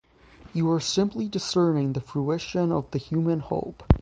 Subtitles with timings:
[0.51, 3.83] You are simply discerning the fruition of the human hope.